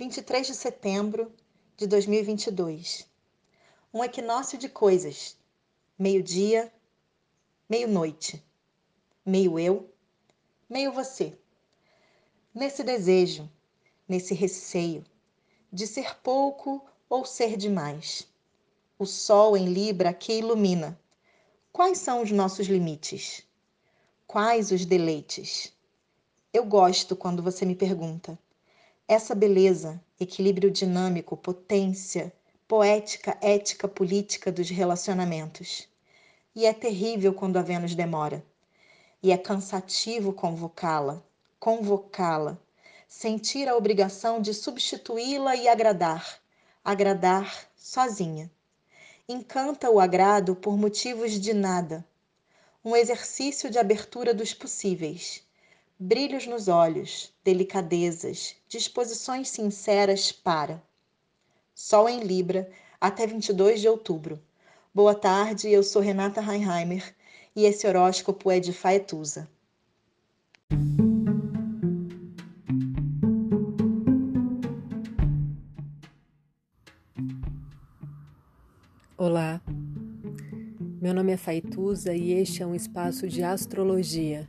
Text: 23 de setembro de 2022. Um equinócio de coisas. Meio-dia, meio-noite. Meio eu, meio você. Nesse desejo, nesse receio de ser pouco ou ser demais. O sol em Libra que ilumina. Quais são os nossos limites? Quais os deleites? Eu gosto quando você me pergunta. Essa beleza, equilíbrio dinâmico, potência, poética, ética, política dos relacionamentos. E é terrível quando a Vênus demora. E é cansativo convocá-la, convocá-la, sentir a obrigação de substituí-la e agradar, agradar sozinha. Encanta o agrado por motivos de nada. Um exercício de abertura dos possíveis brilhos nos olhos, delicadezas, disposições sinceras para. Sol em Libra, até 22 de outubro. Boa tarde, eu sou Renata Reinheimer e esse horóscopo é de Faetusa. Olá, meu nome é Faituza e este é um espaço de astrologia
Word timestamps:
23 0.00 0.46
de 0.46 0.54
setembro 0.54 1.30
de 1.76 1.86
2022. 1.86 3.06
Um 3.92 4.02
equinócio 4.02 4.56
de 4.56 4.66
coisas. 4.66 5.36
Meio-dia, 5.98 6.72
meio-noite. 7.68 8.42
Meio 9.26 9.58
eu, 9.58 9.92
meio 10.70 10.90
você. 10.90 11.38
Nesse 12.54 12.82
desejo, 12.82 13.46
nesse 14.08 14.32
receio 14.32 15.04
de 15.70 15.86
ser 15.86 16.16
pouco 16.20 16.82
ou 17.06 17.26
ser 17.26 17.54
demais. 17.58 18.26
O 18.98 19.04
sol 19.04 19.54
em 19.54 19.66
Libra 19.66 20.14
que 20.14 20.32
ilumina. 20.32 20.98
Quais 21.70 21.98
são 21.98 22.22
os 22.22 22.30
nossos 22.30 22.68
limites? 22.68 23.46
Quais 24.26 24.72
os 24.72 24.86
deleites? 24.86 25.74
Eu 26.54 26.64
gosto 26.64 27.14
quando 27.14 27.42
você 27.42 27.66
me 27.66 27.76
pergunta. 27.76 28.38
Essa 29.12 29.34
beleza, 29.34 30.00
equilíbrio 30.20 30.70
dinâmico, 30.70 31.36
potência, 31.36 32.32
poética, 32.68 33.36
ética, 33.40 33.88
política 33.88 34.52
dos 34.52 34.70
relacionamentos. 34.70 35.88
E 36.54 36.64
é 36.64 36.72
terrível 36.72 37.34
quando 37.34 37.56
a 37.56 37.62
Vênus 37.62 37.96
demora. 37.96 38.40
E 39.20 39.32
é 39.32 39.36
cansativo 39.36 40.32
convocá-la, 40.32 41.20
convocá-la, 41.58 42.56
sentir 43.08 43.68
a 43.68 43.76
obrigação 43.76 44.40
de 44.40 44.54
substituí-la 44.54 45.56
e 45.56 45.66
agradar, 45.66 46.38
agradar 46.84 47.68
sozinha. 47.74 48.48
Encanta 49.28 49.90
o 49.90 49.98
agrado 49.98 50.54
por 50.54 50.78
motivos 50.78 51.32
de 51.32 51.52
nada. 51.52 52.06
Um 52.84 52.94
exercício 52.94 53.70
de 53.70 53.76
abertura 53.76 54.32
dos 54.32 54.54
possíveis 54.54 55.44
brilhos 56.02 56.46
nos 56.46 56.66
olhos, 56.66 57.30
delicadezas, 57.44 58.56
disposições 58.66 59.50
sinceras 59.50 60.32
para. 60.32 60.82
Sol 61.74 62.08
em 62.08 62.20
Libra, 62.20 62.70
até 62.98 63.26
22 63.26 63.82
de 63.82 63.88
outubro. 63.88 64.40
Boa 64.94 65.14
tarde, 65.14 65.68
eu 65.70 65.82
sou 65.82 66.00
Renata 66.00 66.40
Reinheimer 66.40 67.14
e 67.54 67.66
esse 67.66 67.86
horóscopo 67.86 68.50
é 68.50 68.58
de 68.58 68.72
Faetusa. 68.72 69.46
Olá, 79.18 79.60
meu 80.98 81.12
nome 81.12 81.32
é 81.32 81.36
Faituza 81.36 82.14
e 82.14 82.32
este 82.32 82.62
é 82.62 82.66
um 82.66 82.74
espaço 82.74 83.28
de 83.28 83.42
astrologia 83.42 84.48